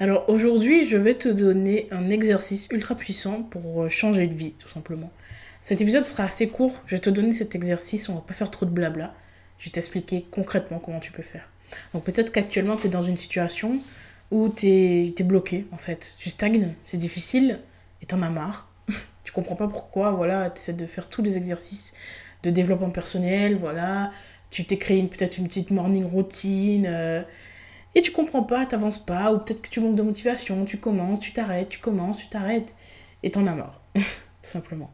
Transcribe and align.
Alors 0.00 0.28
aujourd'hui, 0.28 0.86
je 0.86 0.96
vais 0.96 1.14
te 1.14 1.28
donner 1.28 1.86
un 1.90 2.08
exercice 2.08 2.68
ultra 2.70 2.94
puissant 2.94 3.42
pour 3.42 3.82
euh, 3.82 3.88
changer 3.88 4.26
de 4.26 4.34
vie, 4.34 4.52
tout 4.52 4.68
simplement. 4.68 5.10
Cet 5.60 5.80
épisode 5.80 6.06
sera 6.06 6.24
assez 6.24 6.48
court. 6.48 6.82
Je 6.86 6.96
vais 6.96 7.00
te 7.00 7.10
donner 7.10 7.32
cet 7.32 7.54
exercice, 7.54 8.08
on 8.08 8.14
va 8.14 8.20
pas 8.22 8.34
faire 8.34 8.50
trop 8.50 8.66
de 8.66 8.70
blabla. 8.70 9.14
Je 9.58 9.66
vais 9.66 9.70
t'expliquer 9.70 10.26
concrètement 10.30 10.78
comment 10.78 10.98
tu 10.98 11.12
peux 11.12 11.22
faire. 11.22 11.48
Donc 11.92 12.04
peut-être 12.04 12.32
qu'actuellement, 12.32 12.76
tu 12.76 12.86
es 12.86 12.90
dans 12.90 13.02
une 13.02 13.16
situation 13.16 13.78
où 14.30 14.48
tu 14.48 14.66
es, 14.66 15.22
bloqué, 15.22 15.66
en 15.72 15.78
fait. 15.78 16.16
Tu 16.18 16.30
stagnes, 16.30 16.74
c'est 16.84 16.96
difficile, 16.96 17.60
et 18.00 18.06
t'en 18.06 18.22
as 18.22 18.30
marre. 18.30 18.68
tu 19.24 19.32
comprends 19.32 19.56
pas 19.56 19.68
pourquoi, 19.68 20.10
voilà, 20.10 20.50
tu 20.50 20.58
essaies 20.58 20.72
de 20.72 20.86
faire 20.86 21.08
tous 21.08 21.22
les 21.22 21.36
exercices 21.36 21.94
de 22.42 22.50
développement 22.50 22.90
personnel, 22.90 23.56
voilà. 23.56 24.10
Tu 24.50 24.64
t'es 24.64 24.78
créé 24.78 25.02
peut-être 25.04 25.38
une 25.38 25.46
petite 25.46 25.70
morning 25.70 26.04
routine. 26.04 26.86
Euh, 26.86 27.22
et 27.94 28.02
tu 28.02 28.10
comprends 28.10 28.42
pas, 28.42 28.64
t'avances 28.66 29.04
pas, 29.04 29.32
ou 29.32 29.38
peut-être 29.38 29.62
que 29.62 29.68
tu 29.68 29.80
manques 29.80 29.96
de 29.96 30.02
motivation, 30.02 30.64
tu 30.64 30.78
commences, 30.78 31.20
tu 31.20 31.32
t'arrêtes, 31.32 31.68
tu 31.68 31.78
commences, 31.78 32.18
tu 32.18 32.28
t'arrêtes, 32.28 32.72
et 33.22 33.30
t'en 33.30 33.46
as 33.46 33.54
marre, 33.54 33.80
tout 33.94 34.02
simplement. 34.40 34.90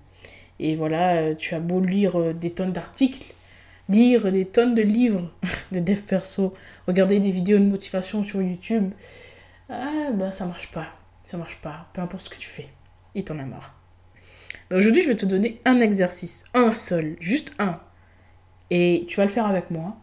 Et 0.58 0.74
voilà, 0.74 1.16
euh, 1.16 1.34
tu 1.34 1.54
as 1.54 1.60
beau 1.60 1.80
lire 1.80 2.18
euh, 2.18 2.32
des 2.32 2.50
tonnes 2.50 2.72
d'articles, 2.72 3.34
lire 3.88 4.30
des 4.32 4.44
tonnes 4.44 4.74
de 4.74 4.82
livres 4.82 5.30
de 5.72 5.78
dev 5.78 6.00
perso, 6.02 6.54
regarder 6.86 7.20
des 7.20 7.30
vidéos 7.30 7.58
de 7.58 7.64
motivation 7.64 8.24
sur 8.24 8.42
YouTube, 8.42 8.90
ah 9.68 10.10
bah 10.14 10.32
ça 10.32 10.46
marche 10.46 10.70
pas, 10.70 10.86
ça 11.22 11.36
marche 11.36 11.58
pas, 11.60 11.88
peu 11.92 12.00
importe 12.00 12.24
ce 12.24 12.30
que 12.30 12.38
tu 12.38 12.48
fais, 12.48 12.68
et 13.14 13.24
t'en 13.24 13.38
as 13.38 13.44
marre. 13.44 13.74
Bah, 14.70 14.76
aujourd'hui, 14.76 15.02
je 15.02 15.08
vais 15.08 15.16
te 15.16 15.26
donner 15.26 15.60
un 15.64 15.80
exercice, 15.80 16.44
un 16.52 16.72
seul, 16.72 17.16
juste 17.20 17.52
un, 17.60 17.78
et 18.70 19.04
tu 19.08 19.16
vas 19.16 19.24
le 19.24 19.30
faire 19.30 19.46
avec 19.46 19.70
moi. 19.70 19.96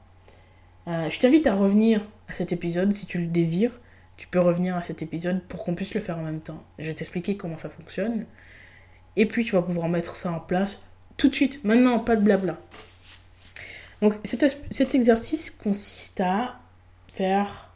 Euh, 0.88 1.10
je 1.10 1.20
t'invite 1.20 1.48
à 1.48 1.54
revenir 1.54 2.02
à 2.28 2.34
cet 2.34 2.52
épisode 2.52 2.94
si 2.94 3.06
tu 3.06 3.20
le 3.20 3.28
désires. 3.28 3.80
Tu 4.18 4.28
peux 4.28 4.40
revenir 4.40 4.76
à 4.78 4.82
cet 4.82 5.02
épisode 5.02 5.42
pour 5.44 5.64
qu'on 5.64 5.76
puisse 5.76 5.94
le 5.94 6.02
faire 6.02 6.18
en 6.18 6.24
même 6.24 6.40
temps. 6.40 6.64
Je 6.80 6.88
vais 6.88 6.94
t'expliquer 6.94 7.36
comment 7.36 7.58
ça 7.58 7.70
fonctionne. 7.70 8.26
Et 9.18 9.26
puis 9.26 9.44
tu 9.46 9.54
vas 9.54 9.62
pouvoir 9.62 9.90
mettre 9.90 10.16
ça 10.16 10.32
en 10.32 10.40
place 10.40 10.84
tout 11.18 11.30
de 11.30 11.36
suite, 11.36 11.64
maintenant, 11.64 12.00
pas 12.00 12.16
de 12.16 12.22
blabla. 12.22 12.58
Donc 14.02 14.16
cet, 14.26 14.96
exercice 14.96 15.50
consiste 15.50 16.20
à 16.20 16.60
faire 17.14 17.70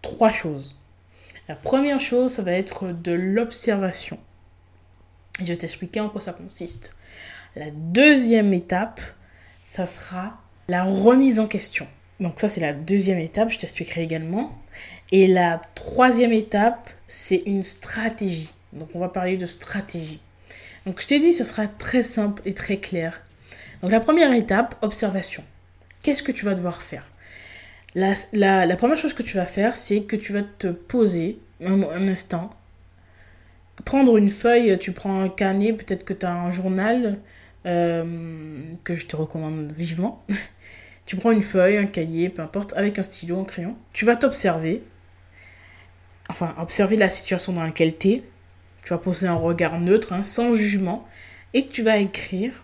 trois 0.00 0.30
choses. 0.30 0.74
La 1.48 1.54
première 1.54 2.00
chose, 2.00 2.32
ça 2.32 2.42
va 2.42 2.52
être 2.52 2.92
de 2.92 3.12
l'observation. 3.12 4.18
Je 5.40 5.44
vais 5.44 5.56
t'expliquer 5.56 6.00
en 6.00 6.08
quoi 6.08 6.20
ça 6.20 6.32
consiste. 6.32 6.96
La 7.54 7.70
deuxième 7.70 8.52
étape, 8.52 9.00
ça 9.64 9.86
sera 9.86 10.40
la 10.68 10.84
remise 10.84 11.40
en 11.40 11.46
question. 11.46 11.86
Donc 12.20 12.40
ça, 12.40 12.48
c'est 12.48 12.60
la 12.60 12.72
deuxième 12.72 13.18
étape, 13.18 13.50
je 13.50 13.58
t'expliquerai 13.58 14.02
également. 14.02 14.56
Et 15.12 15.26
la 15.26 15.60
troisième 15.74 16.32
étape, 16.32 16.90
c'est 17.06 17.42
une 17.46 17.62
stratégie. 17.62 18.50
Donc 18.72 18.90
on 18.94 18.98
va 18.98 19.08
parler 19.08 19.36
de 19.36 19.46
stratégie. 19.46 20.20
Donc 20.84 21.00
je 21.00 21.06
t'ai 21.06 21.18
dit, 21.18 21.32
ça 21.32 21.44
sera 21.44 21.66
très 21.66 22.02
simple 22.02 22.42
et 22.44 22.54
très 22.54 22.78
clair. 22.78 23.20
Donc 23.82 23.92
la 23.92 24.00
première 24.00 24.32
étape, 24.32 24.76
observation. 24.82 25.44
Qu'est-ce 26.02 26.22
que 26.22 26.32
tu 26.32 26.44
vas 26.44 26.54
devoir 26.54 26.82
faire? 26.82 27.04
La, 27.94 28.14
la, 28.32 28.76
première 28.76 28.96
chose 28.96 29.14
que 29.14 29.22
tu 29.22 29.36
vas 29.36 29.46
faire, 29.46 29.76
c'est 29.76 30.02
que 30.02 30.16
tu 30.16 30.32
vas 30.32 30.42
te 30.42 30.68
poser 30.68 31.38
un, 31.64 32.08
instant, 32.08 32.50
prendre 33.84 34.16
une 34.16 34.28
feuille, 34.28 34.78
tu 34.78 34.92
prends 34.92 35.20
un 35.22 35.28
carnet, 35.28 35.72
peut-être 35.72 36.04
que 36.04 36.12
tu 36.12 36.26
as 36.26 36.34
un 36.34 36.50
journal 36.50 37.18
euh, 37.66 38.62
que 38.84 38.94
je 38.94 39.06
te 39.06 39.16
recommande 39.16 39.72
vivement. 39.72 40.24
Tu 41.08 41.16
prends 41.16 41.30
une 41.30 41.40
feuille, 41.40 41.78
un 41.78 41.86
cahier, 41.86 42.28
peu 42.28 42.42
importe, 42.42 42.74
avec 42.76 42.98
un 42.98 43.02
stylo, 43.02 43.40
un 43.40 43.44
crayon. 43.44 43.78
Tu 43.94 44.04
vas 44.04 44.14
t'observer. 44.14 44.82
Enfin, 46.28 46.54
observer 46.58 46.96
la 46.96 47.08
situation 47.08 47.54
dans 47.54 47.62
laquelle 47.62 47.96
tu 47.96 48.10
es. 48.10 48.22
Tu 48.82 48.90
vas 48.90 48.98
poser 48.98 49.26
un 49.26 49.34
regard 49.34 49.80
neutre, 49.80 50.12
hein, 50.12 50.22
sans 50.22 50.52
jugement. 50.52 51.08
Et 51.54 51.68
tu 51.68 51.82
vas 51.82 51.96
écrire 51.96 52.62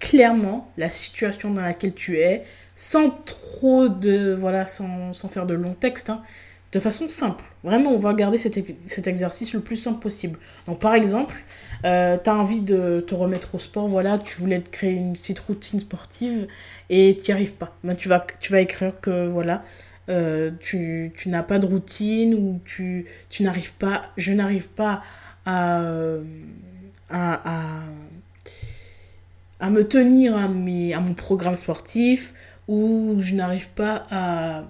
clairement 0.00 0.72
la 0.78 0.88
situation 0.88 1.50
dans 1.50 1.60
laquelle 1.60 1.92
tu 1.92 2.20
es, 2.20 2.44
sans 2.74 3.10
trop 3.10 3.88
de. 3.88 4.32
Voilà, 4.32 4.64
sans, 4.64 5.12
faire 5.28 5.44
de 5.44 5.52
longs 5.52 5.74
textes. 5.74 6.08
Hein, 6.08 6.22
de 6.74 6.80
façon 6.80 7.08
simple. 7.08 7.44
Vraiment, 7.62 7.90
on 7.92 7.98
va 7.98 8.12
garder 8.14 8.36
cet, 8.36 9.06
exercice 9.06 9.54
le 9.54 9.60
plus 9.60 9.76
simple 9.76 10.00
possible. 10.00 10.40
Donc, 10.66 10.80
par 10.80 10.94
exemple, 10.94 11.36
euh, 11.84 12.18
tu 12.22 12.28
as 12.28 12.34
envie 12.34 12.60
de 12.60 13.00
te 13.06 13.14
remettre 13.14 13.54
au 13.54 13.58
sport, 13.58 13.86
voilà, 13.86 14.18
tu 14.18 14.40
voulais 14.40 14.60
créer 14.60 14.94
une 14.94 15.12
petite 15.12 15.38
routine 15.38 15.78
sportive 15.78 16.48
et 16.90 17.16
tu 17.16 17.30
n'y 17.30 17.34
arrives 17.34 17.52
pas. 17.52 17.76
Ben, 17.84 17.94
tu, 17.94 18.08
vas, 18.08 18.26
tu 18.40 18.50
vas 18.50 18.60
écrire 18.60 19.00
que 19.00 19.28
voilà, 19.28 19.62
euh, 20.08 20.50
tu, 20.58 21.12
n'as 21.26 21.44
pas 21.44 21.60
de 21.60 21.66
routine 21.66 22.34
ou 22.34 22.60
tu, 22.64 23.06
n'arrives 23.38 23.72
pas, 23.74 24.02
je 24.16 24.32
n'arrive 24.32 24.66
pas 24.66 25.02
à, 25.46 25.80
à, 27.08 27.40
à, 27.44 27.82
à, 29.60 29.70
me 29.70 29.86
tenir 29.86 30.36
à, 30.36 30.48
mes, 30.48 30.92
à 30.92 30.98
mon 30.98 31.14
programme 31.14 31.54
sportif 31.54 32.34
ou 32.66 33.14
je 33.20 33.36
n'arrive 33.36 33.68
pas 33.68 34.06
à, 34.10 34.64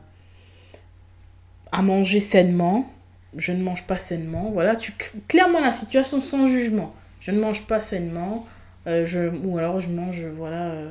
à 1.75 1.83
manger 1.83 2.21
sainement. 2.21 2.91
Je 3.37 3.53
ne 3.53 3.63
mange 3.63 3.85
pas 3.85 3.99
sainement. 3.99 4.51
Voilà, 4.53 4.77
tu 4.77 4.93
clairement 5.29 5.61
la 5.61 5.73
situation 5.73 6.21
sans 6.21 6.47
jugement 6.47 6.95
je 7.25 7.31
ne 7.31 7.41
mange 7.41 7.63
pas 7.63 7.81
sainement, 7.81 8.45
euh, 8.87 9.07
je, 9.07 9.31
ou 9.45 9.57
alors 9.57 9.81
je 9.81 9.89
mange, 9.89 10.21
voilà, 10.37 10.73
euh, 10.73 10.91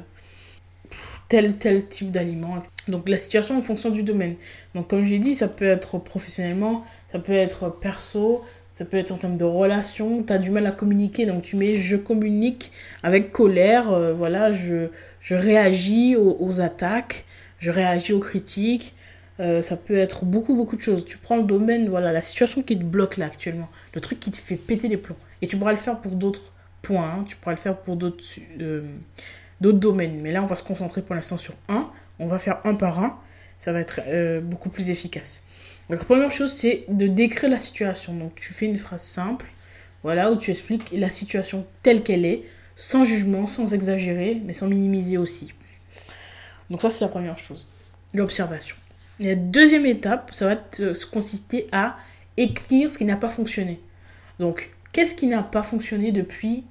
tel, 1.29 1.57
tel 1.57 1.87
type 1.87 2.09
d'aliment. 2.09 2.57
Donc 2.87 3.07
la 3.07 3.17
situation 3.17 3.55
en 3.55 3.61
fonction 3.61 3.91
du 3.91 4.01
domaine. 4.01 4.35
Donc 4.73 4.87
comme 4.87 5.05
j'ai 5.05 5.19
dit, 5.19 5.35
ça 5.35 5.47
peut 5.47 5.65
être 5.65 5.99
professionnellement, 5.99 6.83
ça 7.11 7.19
peut 7.19 7.33
être 7.33 7.69
perso, 7.69 8.41
ça 8.71 8.83
peut 8.83 8.97
être 8.97 9.11
en 9.11 9.17
termes 9.17 9.37
de 9.37 9.45
relation, 9.45 10.23
tu 10.23 10.33
as 10.33 10.39
du 10.39 10.49
mal 10.49 10.65
à 10.65 10.71
communiquer, 10.71 11.27
donc 11.27 11.43
tu 11.43 11.55
mets 11.55 11.75
je 11.75 11.95
communique 11.97 12.71
avec 13.03 13.31
colère, 13.31 13.91
euh, 13.91 14.11
voilà, 14.11 14.51
je, 14.51 14.87
je 15.21 15.35
réagis 15.35 16.15
aux, 16.15 16.61
attaques, 16.61 17.25
je 17.59 17.69
réagis 17.69 18.13
aux 18.13 18.19
critiques. 18.19 18.95
Ça 19.39 19.77
peut 19.77 19.95
être 19.95 20.25
beaucoup, 20.25 20.55
beaucoup 20.55 20.75
de 20.75 20.81
choses. 20.81 21.05
Tu 21.05 21.17
prends 21.17 21.37
le 21.37 21.43
domaine, 21.43 21.89
voilà, 21.89 22.11
la 22.11 22.21
situation 22.21 22.61
qui 22.61 22.77
te 22.77 22.83
bloque 22.83 23.17
là 23.17 23.25
actuellement, 23.25 23.69
le 23.93 24.01
truc 24.01 24.19
qui 24.19 24.31
te 24.31 24.37
fait 24.37 24.55
péter 24.55 24.87
les 24.87 24.97
plombs. 24.97 25.17
Et 25.41 25.47
tu 25.47 25.57
pourras 25.57 25.71
le 25.71 25.77
faire 25.77 25.99
pour 25.99 26.13
d'autres 26.13 26.53
points, 26.81 27.15
hein. 27.19 27.23
tu 27.25 27.35
pourras 27.35 27.51
le 27.51 27.57
faire 27.57 27.77
pour 27.77 27.95
d'autres 27.95 28.23
euh, 28.61 28.83
d'autres 29.61 29.79
domaines. 29.79 30.21
Mais 30.21 30.31
là, 30.31 30.43
on 30.43 30.45
va 30.45 30.55
se 30.55 30.63
concentrer 30.63 31.01
pour 31.01 31.15
l'instant 31.15 31.37
sur 31.37 31.55
un. 31.67 31.89
On 32.19 32.27
va 32.27 32.37
faire 32.37 32.59
un 32.65 32.75
par 32.75 32.99
un. 32.99 33.19
Ça 33.59 33.73
va 33.73 33.79
être 33.79 34.01
euh, 34.07 34.41
beaucoup 34.41 34.69
plus 34.69 34.89
efficace. 34.89 35.43
Donc, 35.89 35.99
la 35.99 36.05
première 36.05 36.31
chose, 36.31 36.53
c'est 36.53 36.85
de 36.89 37.07
décrire 37.07 37.49
la 37.49 37.59
situation. 37.59 38.13
Donc, 38.13 38.35
tu 38.35 38.53
fais 38.53 38.65
une 38.65 38.75
phrase 38.75 39.01
simple, 39.01 39.45
voilà, 40.03 40.31
où 40.31 40.37
tu 40.37 40.51
expliques 40.51 40.91
la 40.91 41.09
situation 41.09 41.65
telle 41.81 42.03
qu'elle 42.03 42.25
est, 42.25 42.43
sans 42.75 43.03
jugement, 43.03 43.47
sans 43.47 43.73
exagérer, 43.73 44.41
mais 44.45 44.53
sans 44.53 44.67
minimiser 44.67 45.17
aussi. 45.17 45.53
Donc, 46.69 46.81
ça, 46.81 46.89
c'est 46.89 47.01
la 47.01 47.09
première 47.09 47.37
chose. 47.37 47.67
L'observation. 48.13 48.75
La 49.23 49.35
deuxième 49.35 49.85
étape, 49.85 50.31
ça 50.33 50.47
va 50.47 50.61
consister 51.11 51.67
à 51.71 51.97
écrire 52.37 52.91
ce 52.91 52.97
qui 52.97 53.05
n'a 53.05 53.15
pas 53.15 53.29
fonctionné. 53.29 53.79
Donc, 54.39 54.73
Qu'est-ce 54.93 55.15
qui 55.15 55.25
n'a 55.25 55.41
pas 55.41 55.63
fonctionné 55.63 56.11
depuis 56.11 56.63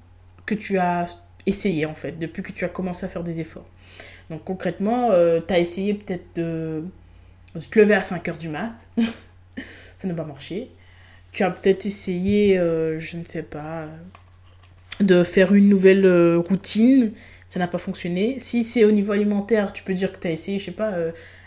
que 0.47 0.55
tu 0.55 0.79
as 0.79 1.07
essayé 1.45 1.87
en 1.87 1.95
fait, 1.95 2.13
depuis 2.13 2.43
que 2.43 2.53
tu 2.53 2.65
as 2.65 2.69
commencé 2.69 3.05
à 3.05 3.09
faire 3.09 3.25
des 3.25 3.41
efforts? 3.41 3.67
Donc 4.31 4.45
concrètement, 4.45 5.11
euh, 5.11 5.41
tu 5.47 5.53
as 5.53 5.59
essayé 5.59 5.95
peut-être 5.95 6.25
de, 6.37 6.85
te 7.69 7.79
lever 7.79 7.95
à 7.95 8.03
5 8.03 8.29
heures 8.29 8.37
du 8.37 8.49
mat, 8.49 8.75
ça 9.97 10.07
n'a 10.07 10.15
pas 10.15 10.25
marché. 10.25 10.71
Tu 11.33 11.43
as 11.43 11.51
peut-être 11.51 11.85
essayé, 11.85 12.59
euh, 12.59 13.01
je 13.01 13.17
ne 13.17 13.25
sais 13.25 13.43
pas, 13.43 13.89
de 15.01 15.25
faire 15.25 15.53
une 15.53 15.69
nouvelle 15.69 16.07
euh, 16.07 16.39
routine, 16.39 17.13
ça 17.49 17.59
n'a 17.59 17.67
pas 17.67 17.79
fonctionné. 17.79 18.39
Si 18.39 18.63
c'est 18.63 18.85
au 18.85 18.93
niveau 18.93 19.13
alimentaire, 19.13 19.73
tu 19.73 19.83
peux 19.83 19.95
dire 19.95 20.13
que 20.13 20.19
tu 20.19 20.29
as 20.29 20.31
essayé, 20.31 20.61
je 20.61 20.67
sais 20.67 20.71
pas, 20.71 20.95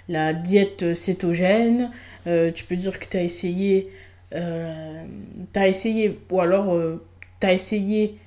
la 0.08 0.34
diète 0.34 0.94
cétogène, 0.94 1.92
tu 2.26 2.64
peux 2.68 2.76
dire 2.76 3.00
que 3.00 3.08
tu 3.08 3.18
as 3.18 3.24
essayé 3.24 3.90
euh, 4.34 5.06
t'as 5.54 5.68
essayé, 5.68 6.20
ou 6.30 6.42
alors 6.42 6.74
euh, 6.74 7.04
t'as 7.40 7.54
essayé 7.54 8.18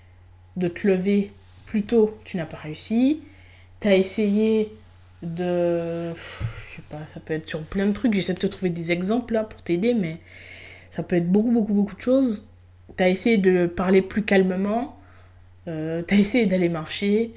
de 0.57 0.69
te 0.69 0.87
lever 0.87 1.31
plus 1.67 1.83
tôt, 1.83 2.19
tu 2.25 2.37
n'as 2.37 2.47
pas 2.47 2.57
réussi. 2.57 3.21
T'as 3.81 3.95
essayé 3.95 4.73
de... 5.23 6.13
Je 6.15 6.77
sais 6.77 6.83
pas, 6.91 7.07
ça 7.07 7.21
peut 7.21 7.35
être 7.35 7.47
sur 7.47 7.63
plein 7.63 7.87
de 7.87 7.93
trucs. 7.93 8.15
J'essaie 8.15 8.35
de 8.35 8.39
te 8.39 8.47
trouver 8.47 8.71
des 8.71 8.91
exemples 8.93 9.35
là 9.35 9.45
pour 9.45 9.63
t'aider, 9.63 9.95
mais 9.95 10.17
ça 10.91 11.03
peut 11.03 11.17
être 11.17 11.31
beaucoup, 11.31 11.53
beaucoup, 11.53 11.75
beaucoup 11.75 11.95
de 11.95 12.01
choses. 12.01 12.49
Tu 12.97 13.05
as 13.05 13.09
essayé 13.09 13.37
de 13.37 13.67
parler 13.67 14.03
plus 14.03 14.23
calmement. 14.23 14.99
Euh, 15.69 16.03
tu 16.07 16.15
as 16.15 16.19
essayé 16.19 16.47
d'aller 16.47 16.69
marcher. 16.69 17.35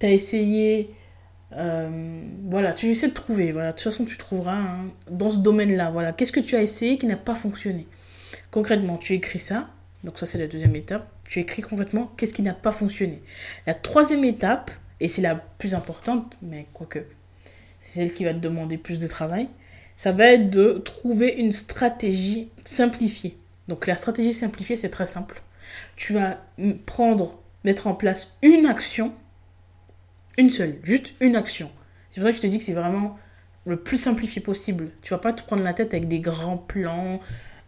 Tu 0.00 0.06
as 0.06 0.10
essayé... 0.10 0.90
Euh, 1.52 2.22
voilà, 2.44 2.72
tu 2.72 2.90
essaies 2.90 3.08
de 3.08 3.14
trouver. 3.14 3.52
Voilà, 3.52 3.72
de 3.72 3.76
toute 3.76 3.84
façon, 3.84 4.04
tu 4.04 4.18
trouveras 4.18 4.56
hein, 4.56 4.90
dans 5.10 5.30
ce 5.30 5.38
domaine-là. 5.38 5.90
Voilà, 5.90 6.12
qu'est-ce 6.12 6.32
que 6.32 6.40
tu 6.40 6.56
as 6.56 6.62
essayé 6.62 6.98
qui 6.98 7.06
n'a 7.06 7.16
pas 7.16 7.34
fonctionné? 7.34 7.86
Concrètement, 8.50 8.96
tu 8.96 9.14
écris 9.14 9.38
ça. 9.38 9.68
Donc 10.04 10.18
ça, 10.18 10.26
c'est 10.26 10.38
la 10.38 10.46
deuxième 10.46 10.76
étape. 10.76 11.10
Tu 11.24 11.40
écris 11.40 11.62
concrètement 11.62 12.12
qu'est-ce 12.16 12.34
qui 12.34 12.42
n'a 12.42 12.54
pas 12.54 12.72
fonctionné. 12.72 13.22
La 13.66 13.74
troisième 13.74 14.24
étape, 14.24 14.70
et 15.00 15.08
c'est 15.08 15.22
la 15.22 15.34
plus 15.34 15.74
importante, 15.74 16.36
mais 16.42 16.66
quoique, 16.72 17.00
c'est 17.78 18.00
celle 18.00 18.12
qui 18.12 18.24
va 18.24 18.32
te 18.32 18.38
demander 18.38 18.78
plus 18.78 18.98
de 18.98 19.06
travail, 19.06 19.48
ça 19.96 20.12
va 20.12 20.26
être 20.26 20.50
de 20.50 20.72
trouver 20.84 21.28
une 21.28 21.52
stratégie 21.52 22.50
simplifiée. 22.64 23.36
Donc 23.66 23.86
la 23.86 23.96
stratégie 23.96 24.32
simplifiée, 24.32 24.76
c'est 24.76 24.88
très 24.88 25.06
simple. 25.06 25.42
Tu 25.96 26.14
vas 26.14 26.38
prendre, 26.86 27.38
mettre 27.64 27.86
en 27.86 27.94
place 27.94 28.36
une 28.42 28.66
action, 28.66 29.12
une 30.38 30.50
seule, 30.50 30.76
juste 30.82 31.14
une 31.20 31.36
action. 31.36 31.70
C'est 32.10 32.20
pour 32.20 32.28
ça 32.28 32.30
que 32.30 32.36
je 32.38 32.42
te 32.42 32.46
dis 32.46 32.58
que 32.58 32.64
c'est 32.64 32.72
vraiment 32.72 33.18
le 33.66 33.76
plus 33.76 33.98
simplifié 33.98 34.40
possible. 34.40 34.90
Tu 35.02 35.12
vas 35.12 35.18
pas 35.18 35.32
te 35.34 35.42
prendre 35.42 35.62
la 35.62 35.74
tête 35.74 35.92
avec 35.92 36.08
des 36.08 36.20
grands 36.20 36.56
plans, 36.56 37.20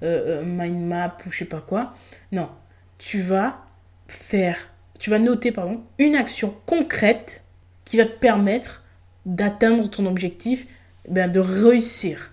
euh, 0.03 0.41
euh, 0.41 0.43
mind 0.45 0.89
map 0.89 1.17
ou 1.27 1.31
je 1.31 1.39
sais 1.39 1.45
pas 1.45 1.61
quoi. 1.61 1.95
Non, 2.33 2.49
tu 2.97 3.21
vas 3.21 3.67
faire, 4.09 4.71
tu 4.99 5.11
vas 5.11 5.19
noter 5.19 5.53
pardon, 5.53 5.83
une 5.99 6.15
action 6.15 6.55
concrète 6.65 7.45
qui 7.85 7.97
va 7.97 8.07
te 8.07 8.19
permettre 8.19 8.85
d'atteindre 9.27 9.91
ton 9.91 10.07
objectif, 10.07 10.67
ben, 11.09 11.31
de 11.31 11.41
réussir. 11.41 12.33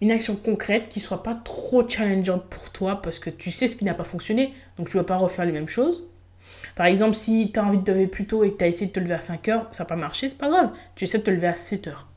Une 0.00 0.10
action 0.10 0.36
concrète 0.36 0.88
qui 0.88 1.00
ne 1.00 1.04
soit 1.04 1.22
pas 1.22 1.34
trop 1.34 1.88
challengeante 1.88 2.44
pour 2.48 2.70
toi 2.70 3.02
parce 3.02 3.18
que 3.18 3.30
tu 3.30 3.50
sais 3.50 3.68
ce 3.68 3.76
qui 3.76 3.84
n'a 3.84 3.94
pas 3.94 4.04
fonctionné, 4.04 4.54
donc 4.78 4.88
tu 4.88 4.96
vas 4.96 5.04
pas 5.04 5.16
refaire 5.16 5.44
les 5.44 5.52
mêmes 5.52 5.68
choses. 5.68 6.06
Par 6.74 6.86
exemple, 6.86 7.16
si 7.16 7.50
tu 7.52 7.58
as 7.58 7.64
envie 7.64 7.78
de 7.78 7.84
te 7.84 7.90
lever 7.90 8.06
plus 8.06 8.26
tôt 8.26 8.44
et 8.44 8.52
que 8.52 8.58
tu 8.58 8.64
as 8.64 8.68
essayé 8.68 8.86
de 8.86 8.92
te 8.92 9.00
lever 9.00 9.14
à 9.14 9.20
5 9.20 9.48
heures, 9.48 9.68
ça 9.72 9.84
n'a 9.84 9.88
pas 9.88 9.96
marché, 9.96 10.28
c'est 10.30 10.38
pas 10.38 10.48
grave. 10.48 10.70
Tu 10.94 11.04
essaies 11.04 11.18
de 11.18 11.24
te 11.24 11.30
lever 11.30 11.48
à 11.48 11.56
7 11.56 11.88
heures. 11.88 12.08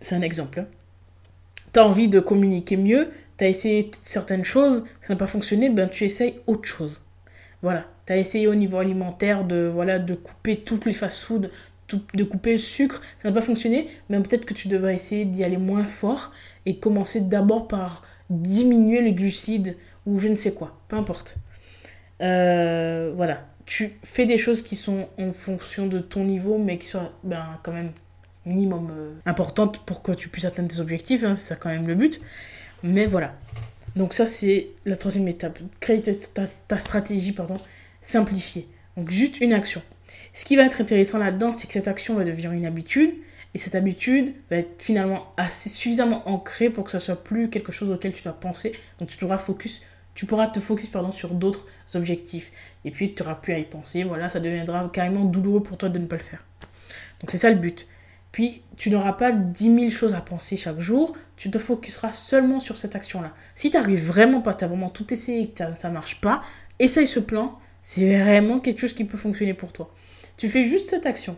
C'est 0.00 0.14
un 0.14 0.22
exemple. 0.22 0.60
Hein. 0.60 0.66
Tu 1.72 1.80
as 1.80 1.86
envie 1.86 2.08
de 2.08 2.20
communiquer 2.20 2.76
mieux, 2.76 3.10
tu 3.38 3.44
as 3.44 3.48
essayé 3.48 3.90
certaines 4.00 4.44
choses, 4.44 4.84
ça 5.00 5.08
n'a 5.10 5.16
pas 5.16 5.26
fonctionné, 5.26 5.70
ben 5.70 5.88
tu 5.88 6.04
essayes 6.04 6.40
autre 6.46 6.68
chose. 6.68 7.02
Voilà, 7.62 7.86
tu 8.06 8.12
as 8.12 8.16
essayé 8.16 8.46
au 8.46 8.54
niveau 8.54 8.78
alimentaire 8.78 9.44
de, 9.44 9.70
voilà, 9.72 9.98
de 9.98 10.14
couper 10.14 10.58
toutes 10.58 10.84
les 10.84 10.92
fast-foods, 10.92 11.48
de 12.14 12.24
couper 12.24 12.52
le 12.52 12.58
sucre, 12.58 13.00
ça 13.22 13.28
n'a 13.28 13.34
pas 13.34 13.44
fonctionné, 13.44 13.88
mais 14.08 14.20
peut-être 14.20 14.44
que 14.44 14.54
tu 14.54 14.68
devrais 14.68 14.94
essayer 14.94 15.24
d'y 15.24 15.44
aller 15.44 15.56
moins 15.56 15.84
fort 15.84 16.32
et 16.66 16.78
commencer 16.78 17.20
d'abord 17.20 17.68
par 17.68 18.02
diminuer 18.30 19.02
les 19.02 19.12
glucides 19.12 19.76
ou 20.06 20.18
je 20.18 20.28
ne 20.28 20.34
sais 20.34 20.52
quoi, 20.52 20.78
peu 20.88 20.96
importe. 20.96 21.36
Euh, 22.22 23.12
voilà, 23.16 23.46
tu 23.66 23.92
fais 24.02 24.26
des 24.26 24.38
choses 24.38 24.62
qui 24.62 24.76
sont 24.76 25.08
en 25.18 25.32
fonction 25.32 25.86
de 25.86 25.98
ton 25.98 26.24
niveau, 26.24 26.58
mais 26.58 26.78
qui 26.78 26.86
sont 26.86 27.10
ben, 27.24 27.58
quand 27.62 27.72
même 27.72 27.92
minimum 28.44 28.90
euh, 28.90 29.14
importantes 29.26 29.84
pour 29.84 30.02
que 30.02 30.12
tu 30.12 30.28
puisses 30.28 30.44
atteindre 30.44 30.68
tes 30.68 30.80
objectifs, 30.80 31.24
hein, 31.24 31.34
c'est 31.34 31.48
ça 31.48 31.56
quand 31.56 31.68
même 31.68 31.86
le 31.86 31.94
but. 31.94 32.20
Mais 32.82 33.06
voilà. 33.06 33.34
Donc 33.94 34.14
ça, 34.14 34.26
c'est 34.26 34.68
la 34.84 34.96
troisième 34.96 35.28
étape. 35.28 35.58
Créer 35.80 36.02
ta, 36.02 36.78
stratégie, 36.78 37.32
pardon, 37.32 37.58
simplifiée. 38.00 38.66
Donc 38.96 39.10
juste 39.10 39.40
une 39.40 39.52
action. 39.52 39.82
Ce 40.32 40.44
qui 40.44 40.56
va 40.56 40.64
être 40.64 40.80
intéressant 40.80 41.18
là-dedans, 41.18 41.52
c'est 41.52 41.66
que 41.66 41.72
cette 41.72 41.88
action 41.88 42.14
va 42.14 42.24
devenir 42.24 42.52
une 42.52 42.66
habitude. 42.66 43.14
Et 43.54 43.58
cette 43.58 43.74
habitude 43.74 44.32
va 44.50 44.56
être 44.56 44.82
finalement 44.82 45.34
assez 45.36 45.68
suffisamment 45.68 46.26
ancrée 46.26 46.70
pour 46.70 46.84
que 46.84 46.90
ça 46.90 47.00
soit 47.00 47.22
plus 47.22 47.50
quelque 47.50 47.70
chose 47.70 47.90
auquel 47.90 48.14
tu 48.14 48.22
dois 48.22 48.32
penser. 48.32 48.72
Donc 48.98 49.10
tu 49.10 49.18
pourras 49.18 49.36
focus, 49.36 49.82
tu 50.14 50.26
pourras 50.26 50.46
te 50.48 50.60
focus 50.60 50.88
pardon, 50.88 51.12
sur 51.12 51.30
d'autres 51.30 51.66
objectifs. 51.94 52.52
Et 52.84 52.90
puis 52.90 53.14
tu 53.14 53.22
n'auras 53.22 53.36
plus 53.36 53.52
à 53.52 53.58
y 53.58 53.64
penser. 53.64 54.04
Voilà, 54.04 54.30
ça 54.30 54.40
deviendra 54.40 54.88
carrément 54.92 55.24
douloureux 55.24 55.62
pour 55.62 55.76
toi 55.78 55.88
de 55.88 55.98
ne 55.98 56.06
pas 56.06 56.16
le 56.16 56.22
faire. 56.22 56.44
Donc 57.20 57.30
c'est 57.30 57.38
ça 57.38 57.50
le 57.50 57.56
but. 57.56 57.86
Puis, 58.32 58.62
tu 58.78 58.88
n'auras 58.88 59.12
pas 59.12 59.30
10 59.30 59.74
000 59.74 59.90
choses 59.90 60.14
à 60.14 60.22
penser 60.22 60.56
chaque 60.56 60.80
jour, 60.80 61.14
tu 61.36 61.50
te 61.50 61.58
focuseras 61.58 62.14
seulement 62.14 62.60
sur 62.60 62.78
cette 62.78 62.96
action-là. 62.96 63.34
Si 63.54 63.70
tu 63.70 63.76
n'arrives 63.76 64.04
vraiment 64.04 64.40
pas, 64.40 64.54
tu 64.54 64.64
as 64.64 64.68
vraiment 64.68 64.88
tout 64.88 65.12
essayé 65.12 65.42
et 65.42 65.48
que 65.50 65.62
ça 65.76 65.88
ne 65.88 65.94
marche 65.94 66.20
pas, 66.22 66.40
essaye 66.78 67.06
ce 67.06 67.20
plan, 67.20 67.58
c'est 67.82 68.18
vraiment 68.18 68.58
quelque 68.58 68.80
chose 68.80 68.94
qui 68.94 69.04
peut 69.04 69.18
fonctionner 69.18 69.52
pour 69.52 69.74
toi. 69.74 69.94
Tu 70.38 70.48
fais 70.48 70.64
juste 70.64 70.88
cette 70.88 71.04
action. 71.04 71.36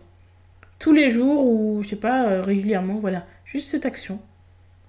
Tous 0.79 0.93
les 0.93 1.11
jours 1.11 1.45
ou, 1.45 1.83
je 1.83 1.89
sais 1.89 1.97
pas, 1.97 2.29
euh, 2.29 2.43
régulièrement, 2.43 2.95
voilà. 2.95 3.27
Juste 3.45 3.69
cette 3.69 3.87
action. 3.87 4.21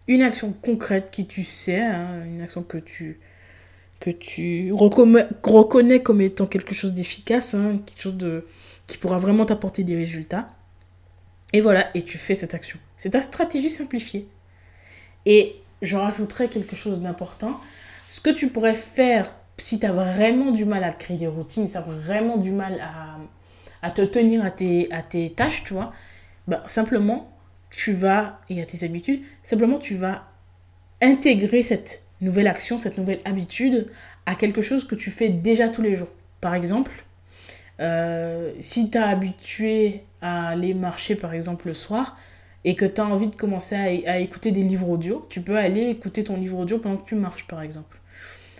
Une 0.07 0.21
action 0.21 0.53
concrète 0.53 1.09
qui 1.09 1.25
tu 1.25 1.43
sais, 1.43 1.81
hein, 1.81 2.23
une 2.23 2.41
action 2.41 2.61
que 2.61 2.77
tu, 2.77 3.19
que 4.05 4.11
tu 4.11 4.71
reconnais, 4.71 6.03
comme 6.03 6.21
étant 6.21 6.45
quelque 6.45 6.75
chose 6.75 6.93
d'efficace, 6.93 7.55
hein, 7.55 7.79
quelque 7.83 8.01
chose 8.01 8.15
de, 8.15 8.45
qui 8.85 8.97
pourra 8.97 9.17
vraiment 9.17 9.45
t'apporter 9.45 9.83
des 9.83 9.95
résultats. 9.95 10.47
Et 11.53 11.61
voilà, 11.61 11.89
et 11.95 12.03
tu 12.03 12.19
fais 12.19 12.35
cette 12.35 12.53
action. 12.53 12.77
C'est 12.97 13.11
ta 13.11 13.21
stratégie 13.21 13.71
simplifiée. 13.71 14.27
Et 15.25 15.55
je 15.81 15.95
rajouterai 15.95 16.49
quelque 16.49 16.75
chose 16.75 16.99
d'important. 16.99 17.59
Ce 18.07 18.21
que 18.21 18.29
tu 18.29 18.49
pourrais 18.49 18.75
faire 18.75 19.33
si 19.57 19.79
tu 19.79 19.87
as 19.87 19.91
vraiment 19.91 20.51
du 20.51 20.65
mal 20.65 20.83
à 20.83 20.91
créer 20.91 21.17
des 21.17 21.27
routines, 21.27 21.65
si 21.65 21.73
tu 21.73 21.79
as 21.79 21.81
vraiment 21.81 22.37
du 22.37 22.51
mal 22.51 22.79
à, 23.81 23.89
te 23.89 24.03
tenir 24.03 24.45
à 24.45 24.51
tes, 24.51 25.33
tâches, 25.35 25.63
tu 25.63 25.73
vois, 25.73 25.91
bah, 26.47 26.61
simplement, 26.67 27.31
tu 27.71 27.93
vas, 27.93 28.39
et 28.49 28.61
à 28.61 28.65
tes 28.65 28.85
habitudes, 28.85 29.23
simplement, 29.41 29.79
tu 29.79 29.95
vas 29.95 30.25
intégrer 31.01 31.63
cette 31.63 32.04
nouvelle 32.21 32.47
action, 32.47 32.77
cette 32.77 32.97
nouvelle 32.97 33.19
habitude 33.25 33.87
à 34.25 34.35
quelque 34.35 34.61
chose 34.61 34.85
que 34.85 34.95
tu 34.95 35.11
fais 35.11 35.29
déjà 35.29 35.69
tous 35.69 35.81
les 35.81 35.95
jours. 35.95 36.09
Par 36.41 36.55
exemple, 36.55 36.91
euh, 37.79 38.53
si 38.59 38.89
tu 38.89 38.97
as 38.97 39.07
habitué 39.07 40.03
à 40.21 40.49
aller 40.49 40.73
marcher 40.73 41.15
par 41.15 41.33
exemple 41.33 41.67
le 41.67 41.73
soir 41.73 42.17
et 42.63 42.75
que 42.75 42.85
tu 42.85 43.01
as 43.01 43.05
envie 43.05 43.27
de 43.27 43.35
commencer 43.35 44.03
à, 44.07 44.19
écouter 44.19 44.51
des 44.51 44.61
livres 44.61 44.89
audio, 44.89 45.25
tu 45.29 45.41
peux 45.41 45.57
aller 45.57 45.89
écouter 45.89 46.23
ton 46.23 46.37
livre 46.37 46.57
audio 46.57 46.79
pendant 46.79 46.97
que 46.97 47.07
tu 47.07 47.15
marches 47.15 47.47
par 47.47 47.61
exemple. 47.61 47.99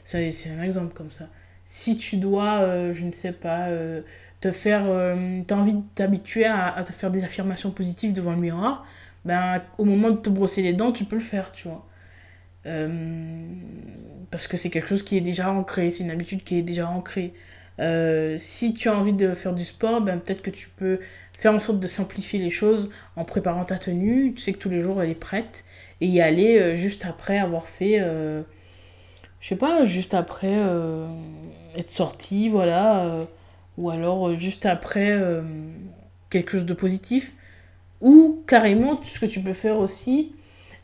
C'est 0.03 0.29
un 0.49 0.61
exemple 0.61 0.93
comme 0.93 1.11
ça. 1.11 1.25
Si 1.63 1.97
tu 1.97 2.17
dois, 2.17 2.59
euh, 2.59 2.93
je 2.93 3.03
ne 3.03 3.11
sais 3.11 3.31
pas, 3.31 3.69
euh, 3.69 4.01
te 4.41 4.51
faire, 4.51 4.83
tu 5.47 5.53
as 5.53 5.57
envie 5.57 5.73
de 5.73 5.81
t'habituer 5.95 6.45
à, 6.45 6.83
te 6.85 6.91
faire 6.91 7.09
des 7.09 7.23
affirmations 7.23 7.71
positives 7.71 8.13
devant 8.13 8.31
le 8.31 8.37
miroir, 8.37 8.85
ben, 9.23 9.63
au 9.79 9.85
moment 9.85 10.11
de 10.11 10.17
te 10.17 10.29
brosser 10.29 10.61
les 10.61 10.73
dents, 10.73 10.91
tu 10.91 11.05
peux 11.05 11.15
le 11.15 11.21
faire, 11.21 11.51
tu 11.51 11.67
vois. 11.67 11.83
Parce 12.65 14.47
que 14.47 14.57
c'est 14.57 14.69
quelque 14.69 14.87
chose 14.87 15.03
qui 15.03 15.17
est 15.17 15.21
déjà 15.21 15.51
ancré, 15.51 15.91
c'est 15.91 16.03
une 16.03 16.11
habitude 16.11 16.43
qui 16.43 16.57
est 16.57 16.63
déjà 16.63 16.87
ancrée. 16.89 17.33
Euh, 17.79 18.35
si 18.37 18.73
tu 18.73 18.89
as 18.89 18.97
envie 18.97 19.13
de 19.13 19.33
faire 19.33 19.53
du 19.53 19.65
sport, 19.65 20.01
ben, 20.01 20.19
peut-être 20.19 20.41
que 20.41 20.49
tu 20.49 20.69
peux 20.69 20.99
faire 21.37 21.53
en 21.53 21.59
sorte 21.59 21.79
de 21.79 21.87
simplifier 21.87 22.39
les 22.39 22.49
choses 22.49 22.89
en 23.15 23.25
préparant 23.25 23.65
ta 23.65 23.77
tenue. 23.77 24.33
Tu 24.33 24.41
sais 24.41 24.53
que 24.53 24.57
tous 24.57 24.69
les 24.69 24.81
jours 24.81 25.03
elle 25.03 25.09
est 25.09 25.15
prête 25.15 25.65
et 26.01 26.07
y 26.07 26.21
aller 26.21 26.57
euh, 26.57 26.75
juste 26.75 27.05
après 27.05 27.37
avoir 27.37 27.67
fait, 27.67 27.99
euh, 27.99 28.41
je 29.41 29.49
sais 29.49 29.55
pas, 29.55 29.85
juste 29.85 30.13
après 30.13 30.57
être 31.75 31.89
sorti, 31.89 32.49
voilà, 32.49 33.19
ou 33.77 33.89
alors 33.89 34.39
juste 34.39 34.65
après 34.65 35.13
quelque 36.29 36.51
chose 36.51 36.65
de 36.65 36.73
positif. 36.73 37.33
Ou 38.01 38.43
carrément, 38.47 39.01
ce 39.03 39.19
que 39.19 39.25
tu 39.25 39.41
peux 39.41 39.53
faire 39.53 39.77
aussi, 39.77 40.34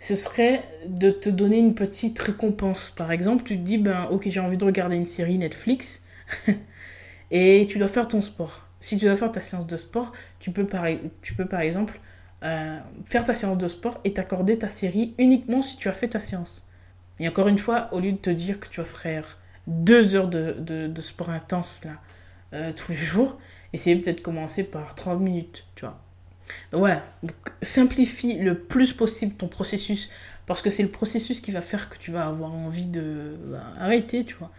ce 0.02 0.16
serait 0.16 0.64
de 0.88 1.12
te 1.12 1.30
donner 1.30 1.60
une 1.60 1.76
petite 1.76 2.18
récompense. 2.20 2.90
Par 2.90 3.12
exemple, 3.12 3.44
tu 3.44 3.56
te 3.56 3.62
dis, 3.62 3.78
ben 3.78 4.08
ok, 4.10 4.28
j'ai 4.28 4.40
envie 4.40 4.58
de 4.58 4.66
regarder 4.66 4.96
une 4.96 5.06
série 5.06 5.38
Netflix. 5.38 6.04
et 7.32 7.68
tu 7.70 7.78
dois 7.78 7.88
faire 7.88 8.08
ton 8.08 8.22
sport. 8.22 8.66
Si 8.80 8.98
tu 8.98 9.06
dois 9.06 9.16
faire 9.16 9.32
ta 9.32 9.42
séance 9.42 9.68
de 9.68 9.78
sport, 9.78 10.12
tu 10.40 10.52
peux 10.52 10.66
par, 10.66 10.86
tu 11.22 11.36
peux 11.36 11.46
par 11.46 11.62
exemple 11.62 12.00
euh, 12.44 12.80
faire 13.06 13.24
ta 13.26 13.36
séance 13.36 13.60
de 13.60 13.68
sport 13.68 14.02
et 14.04 14.14
t'accorder 14.14 14.58
ta 14.58 14.70
série 14.70 15.14
uniquement 15.20 15.62
si 15.62 15.78
tu 15.78 15.88
as 15.88 15.94
fait 15.94 16.08
ta 16.08 16.20
séance. 16.20 16.68
Et 17.20 17.28
encore 17.28 17.48
une 17.48 17.60
fois, 17.60 17.90
au 17.94 18.00
lieu 18.00 18.12
de 18.12 18.18
te 18.18 18.32
dire 18.32 18.60
que 18.60 18.68
tu 18.70 18.82
vas 18.82 18.88
faire 18.88 19.38
deux 19.68 20.16
heures 20.16 20.30
de, 20.30 20.56
de, 20.60 21.02
sport 21.02 21.30
intense 21.30 21.82
là, 21.86 21.92
euh, 22.54 22.74
tous 22.74 22.94
les 22.94 22.98
jours, 22.98 23.38
essaye 23.72 23.96
peut-être 23.98 24.18
de 24.18 24.24
commencer 24.24 24.64
par 24.64 24.96
30 24.96 25.20
minutes, 25.20 25.68
tu 25.76 25.86
vois. 25.86 26.02
Donc 26.72 26.80
voilà, 26.80 27.04
simplifie 27.62 28.36
le 28.36 28.58
plus 28.58 28.94
possible 28.94 29.34
ton 29.36 29.48
processus 29.48 30.10
parce 30.46 30.62
que 30.62 30.70
c'est 30.70 30.84
le 30.84 30.90
processus 30.90 31.42
qui 31.42 31.52
va 31.52 31.62
faire 31.62 31.90
que 31.90 31.98
tu 31.98 32.12
vas 32.12 32.26
avoir 32.26 32.54
envie 32.54 32.88
de 32.88 33.38
bah, 33.48 33.64
arrêter, 33.80 34.26
tu 34.26 34.36
vois. 34.36 34.52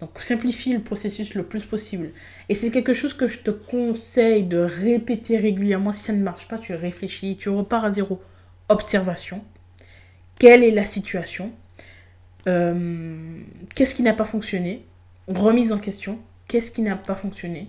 Donc 0.00 0.18
simplifie 0.20 0.72
le 0.72 0.80
processus 0.80 1.34
le 1.34 1.44
plus 1.44 1.64
possible. 1.64 2.10
Et 2.48 2.54
c'est 2.54 2.70
quelque 2.70 2.92
chose 2.92 3.14
que 3.14 3.28
je 3.28 3.38
te 3.38 3.50
conseille 3.50 4.42
de 4.42 4.58
répéter 4.58 5.36
régulièrement. 5.36 5.92
Si 5.92 6.02
ça 6.02 6.12
ne 6.12 6.22
marche 6.22 6.48
pas, 6.48 6.58
tu 6.58 6.74
réfléchis, 6.74 7.36
tu 7.36 7.48
repars 7.48 7.84
à 7.84 7.90
zéro. 7.90 8.20
Observation. 8.68 9.44
Quelle 10.38 10.64
est 10.64 10.72
la 10.72 10.86
situation? 10.86 11.52
Euh, 12.48 13.40
Qu'est-ce 13.74 13.94
qui 13.94 14.02
n'a 14.02 14.12
pas 14.12 14.24
fonctionné? 14.24 14.84
Remise 15.28 15.72
en 15.72 15.78
question. 15.78 16.18
Qu'est-ce 16.48 16.72
qui 16.72 16.82
n'a 16.82 16.96
pas 16.96 17.14
fonctionné 17.14 17.68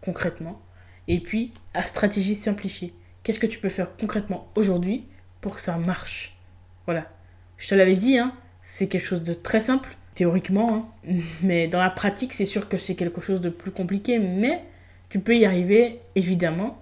concrètement? 0.00 0.60
Et 1.08 1.18
puis, 1.18 1.52
à 1.74 1.84
stratégie 1.86 2.34
simplifiée. 2.34 2.94
Qu'est-ce 3.24 3.40
que 3.40 3.46
tu 3.46 3.58
peux 3.58 3.68
faire 3.68 3.96
concrètement 3.96 4.48
aujourd'hui 4.54 5.04
pour 5.40 5.56
que 5.56 5.60
ça 5.60 5.76
marche? 5.76 6.36
Voilà. 6.84 7.10
Je 7.56 7.68
te 7.68 7.74
l'avais 7.74 7.96
dit, 7.96 8.18
hein, 8.18 8.32
c'est 8.62 8.88
quelque 8.88 9.04
chose 9.04 9.22
de 9.22 9.34
très 9.34 9.60
simple, 9.60 9.96
théoriquement, 10.14 10.88
hein. 11.06 11.12
mais 11.42 11.66
dans 11.66 11.80
la 11.80 11.90
pratique, 11.90 12.32
c'est 12.32 12.44
sûr 12.44 12.68
que 12.68 12.78
c'est 12.78 12.94
quelque 12.94 13.20
chose 13.20 13.40
de 13.40 13.48
plus 13.48 13.72
compliqué, 13.72 14.18
mais 14.20 14.62
tu 15.08 15.18
peux 15.18 15.36
y 15.36 15.44
arriver, 15.44 16.00
évidemment. 16.14 16.80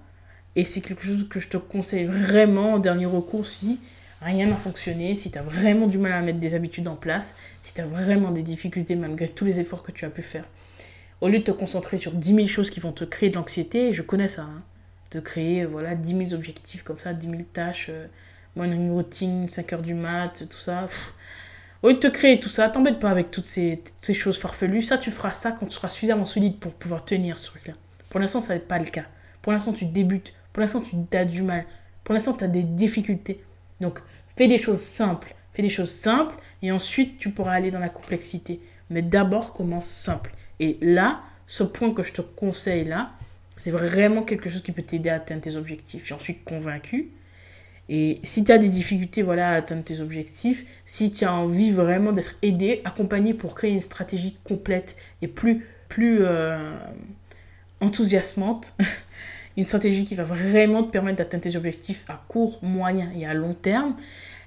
Et 0.54 0.64
c'est 0.64 0.82
quelque 0.82 1.04
chose 1.04 1.28
que 1.28 1.40
je 1.40 1.48
te 1.48 1.56
conseille 1.56 2.04
vraiment 2.04 2.74
en 2.74 2.78
dernier 2.78 3.06
recours 3.06 3.46
si 3.46 3.80
rien 4.20 4.46
n'a 4.46 4.56
fonctionné, 4.56 5.16
si 5.16 5.30
tu 5.30 5.38
as 5.38 5.42
vraiment 5.42 5.86
du 5.86 5.98
mal 5.98 6.12
à 6.12 6.20
mettre 6.20 6.38
des 6.38 6.54
habitudes 6.54 6.88
en 6.88 6.94
place, 6.94 7.34
si 7.62 7.74
tu 7.74 7.80
as 7.80 7.86
vraiment 7.86 8.30
des 8.30 8.42
difficultés 8.42 8.94
malgré 8.94 9.28
tous 9.28 9.44
les 9.44 9.60
efforts 9.60 9.82
que 9.82 9.92
tu 9.92 10.04
as 10.04 10.10
pu 10.10 10.22
faire. 10.22 10.44
Au 11.20 11.28
lieu 11.28 11.38
de 11.38 11.44
te 11.44 11.50
concentrer 11.52 11.98
sur 11.98 12.12
10 12.12 12.34
000 12.34 12.46
choses 12.48 12.68
qui 12.68 12.80
vont 12.80 12.92
te 12.92 13.04
créer 13.04 13.30
de 13.30 13.36
l'anxiété, 13.36 13.92
je 13.92 14.02
connais 14.02 14.28
ça, 14.28 14.42
hein, 14.42 14.62
de 15.12 15.20
créer 15.20 15.64
voilà, 15.64 15.94
10 15.94 16.28
000 16.28 16.32
objectifs 16.34 16.82
comme 16.82 16.98
ça, 16.98 17.12
10 17.12 17.30
000 17.30 17.42
tâches, 17.52 17.86
euh, 17.90 18.06
morning 18.56 18.90
routine, 18.90 19.48
5 19.48 19.72
heures 19.72 19.82
du 19.82 19.94
mat, 19.94 20.44
tout 20.48 20.58
ça. 20.58 20.86
Au 21.82 21.88
lieu 21.88 21.94
de 21.94 21.98
te 21.98 22.06
créer 22.06 22.38
tout 22.38 22.48
ça, 22.48 22.68
t'embête 22.68 22.98
pas 22.98 23.10
avec 23.10 23.30
toutes 23.30 23.46
ces, 23.46 23.82
ces, 24.00 24.14
choses 24.14 24.38
farfelues. 24.38 24.82
Ça, 24.82 24.98
tu 24.98 25.10
feras 25.10 25.32
ça 25.32 25.52
quand 25.52 25.66
tu 25.66 25.72
seras 25.72 25.88
suffisamment 25.88 26.26
solide 26.26 26.58
pour 26.58 26.72
pouvoir 26.74 27.04
tenir 27.04 27.38
ce 27.38 27.46
truc-là. 27.46 27.74
Pour 28.08 28.20
l'instant, 28.20 28.40
ça 28.40 28.54
n'est 28.54 28.60
pas 28.60 28.78
le 28.78 28.84
cas. 28.84 29.04
Pour 29.40 29.52
l'instant, 29.52 29.72
tu 29.72 29.86
débutes. 29.86 30.32
Pour 30.52 30.60
l'instant, 30.60 30.80
tu 30.80 31.16
as 31.16 31.24
du 31.24 31.42
mal. 31.42 31.64
Pour 32.04 32.14
l'instant, 32.14 32.34
tu 32.34 32.44
as 32.44 32.48
des 32.48 32.62
difficultés. 32.62 33.42
Donc, 33.80 34.00
fais 34.36 34.46
des 34.46 34.58
choses 34.58 34.80
simples. 34.80 35.34
Fais 35.54 35.62
des 35.62 35.70
choses 35.70 35.90
simples 35.90 36.36
et 36.62 36.72
ensuite, 36.72 37.18
tu 37.18 37.30
pourras 37.30 37.52
aller 37.52 37.70
dans 37.70 37.78
la 37.78 37.88
complexité. 37.88 38.60
Mais 38.88 39.02
d'abord, 39.02 39.52
commence 39.52 39.86
simple. 39.86 40.32
Et 40.60 40.78
là, 40.80 41.20
ce 41.46 41.64
point 41.64 41.92
que 41.92 42.02
je 42.02 42.12
te 42.12 42.22
conseille 42.22 42.84
là, 42.84 43.10
c'est 43.62 43.70
vraiment 43.70 44.24
quelque 44.24 44.50
chose 44.50 44.60
qui 44.60 44.72
peut 44.72 44.82
t'aider 44.82 45.08
à 45.08 45.14
atteindre 45.14 45.40
tes 45.40 45.54
objectifs. 45.54 46.04
J'en 46.04 46.18
suis 46.18 46.38
convaincue. 46.38 47.12
Et 47.88 48.18
si 48.24 48.42
tu 48.42 48.50
as 48.50 48.58
des 48.58 48.68
difficultés 48.68 49.22
voilà, 49.22 49.50
à 49.50 49.54
atteindre 49.54 49.84
tes 49.84 50.00
objectifs, 50.00 50.66
si 50.84 51.12
tu 51.12 51.24
as 51.24 51.32
envie 51.32 51.70
vraiment 51.70 52.10
d'être 52.10 52.34
aidé, 52.42 52.80
accompagné 52.84 53.34
pour 53.34 53.54
créer 53.54 53.70
une 53.70 53.80
stratégie 53.80 54.36
complète 54.42 54.96
et 55.20 55.28
plus, 55.28 55.64
plus 55.88 56.18
euh, 56.22 56.72
enthousiasmante, 57.80 58.76
une 59.56 59.64
stratégie 59.64 60.04
qui 60.04 60.16
va 60.16 60.24
vraiment 60.24 60.82
te 60.82 60.90
permettre 60.90 61.18
d'atteindre 61.18 61.44
tes 61.44 61.54
objectifs 61.54 62.10
à 62.10 62.20
court, 62.26 62.58
moyen 62.62 63.12
et 63.16 63.26
à 63.26 63.32
long 63.34 63.54
terme, 63.54 63.94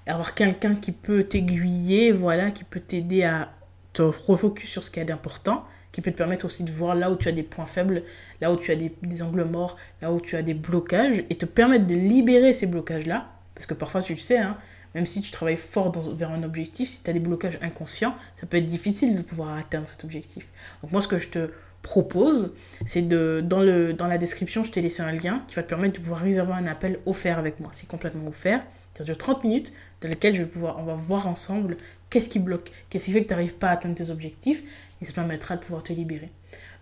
avoir 0.07 0.35
quelqu'un 0.35 0.75
qui 0.75 0.91
peut 0.91 1.23
t'aiguiller, 1.23 2.11
voilà, 2.11 2.51
qui 2.51 2.65
peut 2.65 2.81
t'aider 2.81 3.23
à 3.23 3.53
te 3.93 4.01
refocus 4.01 4.69
sur 4.69 4.83
ce 4.83 4.91
qui 4.91 4.99
est 4.99 5.05
d'important, 5.05 5.63
qui 5.95 6.01
peut 6.01 6.11
te 6.11 6.17
permettre 6.17 6.43
aussi 6.43 6.65
de 6.65 6.71
voir 6.73 6.93
là 6.93 7.09
où 7.09 7.15
tu 7.15 7.29
as 7.29 7.31
des 7.31 7.41
points 7.41 7.65
faibles, 7.65 8.03
là 8.41 8.51
où 8.51 8.57
tu 8.57 8.69
as 8.69 8.75
des, 8.75 9.21
angles 9.21 9.45
morts, 9.45 9.77
là 10.01 10.11
où 10.11 10.19
tu 10.19 10.35
as 10.35 10.41
des 10.41 10.53
blocages, 10.53 11.23
et 11.29 11.37
te 11.37 11.45
permettre 11.45 11.87
de 11.87 11.95
libérer 11.95 12.51
ces 12.51 12.67
blocages-là, 12.67 13.29
parce 13.53 13.65
que 13.65 13.73
parfois 13.73 14.01
tu 14.01 14.13
le 14.13 14.19
sais, 14.19 14.37
hein, 14.37 14.57
même 14.93 15.05
si 15.05 15.21
tu 15.21 15.31
travailles 15.31 15.55
fort 15.55 15.93
vers 16.13 16.31
un 16.31 16.43
objectif, 16.43 16.89
si 16.89 17.01
tu 17.01 17.09
as 17.09 17.13
des 17.13 17.21
blocages 17.21 17.57
inconscients, 17.61 18.13
ça 18.35 18.45
peut 18.45 18.57
être 18.57 18.65
difficile 18.65 19.15
de 19.15 19.21
pouvoir 19.21 19.55
atteindre 19.55 19.87
cet 19.87 20.03
objectif. 20.03 20.49
Donc 20.83 20.91
moi 20.91 20.99
ce 20.99 21.07
que 21.07 21.17
je 21.17 21.29
te 21.29 21.49
propose, 21.81 22.51
c'est 22.85 23.03
de 23.03 23.41
dans, 23.41 23.61
le, 23.61 23.93
dans 23.93 24.07
la 24.07 24.17
description, 24.17 24.65
je 24.65 24.71
t'ai 24.71 24.81
laissé 24.81 25.01
un 25.01 25.13
lien 25.13 25.43
qui 25.47 25.55
va 25.55 25.63
te 25.63 25.69
permettre 25.69 25.93
de 25.93 25.99
pouvoir 26.01 26.19
réserver 26.19 26.51
un 26.51 26.67
appel 26.67 26.99
offert 27.05 27.39
avec 27.39 27.61
moi. 27.61 27.69
C'est 27.73 27.87
complètement 27.87 28.27
offert. 28.27 28.61
Ça 28.95 29.03
dure 29.03 29.17
30 29.17 29.43
minutes 29.43 29.73
dans 30.01 30.09
lequel 30.09 30.35
je 30.35 30.43
vais 30.43 30.49
pouvoir, 30.49 30.79
on 30.79 30.83
va 30.83 30.95
voir 30.95 31.27
ensemble 31.27 31.77
qu'est-ce 32.09 32.29
qui 32.29 32.39
bloque, 32.39 32.71
qu'est-ce 32.89 33.05
qui 33.05 33.11
fait 33.11 33.23
que 33.23 33.27
tu 33.27 33.33
n'arrives 33.33 33.55
pas 33.55 33.69
à 33.69 33.73
atteindre 33.73 33.95
tes 33.95 34.09
objectifs 34.09 34.63
et 35.01 35.05
ça 35.05 35.11
te 35.11 35.15
permettra 35.15 35.57
de 35.57 35.61
pouvoir 35.61 35.83
te 35.83 35.93
libérer. 35.93 36.29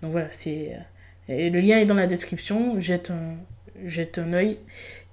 Donc 0.02 0.12
voilà, 0.12 0.28
c'est 0.32 0.78
et 1.30 1.50
le 1.50 1.62
lien 1.62 1.80
est 1.80 1.86
dans 1.86 1.94
la 1.94 2.08
description, 2.08 2.80
jette 2.80 3.12
un, 3.12 3.36
jette 3.86 4.18
un 4.18 4.34
œil 4.34 4.58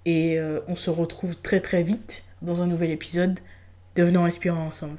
et 0.04 0.38
euh, 0.38 0.60
on 0.66 0.76
se 0.76 0.90
retrouve 0.90 1.40
très 1.40 1.60
très 1.60 1.82
vite 1.82 2.24
dans 2.42 2.62
un 2.62 2.66
nouvel 2.66 2.90
épisode. 2.90 3.38
Devenons 3.96 4.24
inspirants 4.24 4.66
ensemble. 4.66 4.98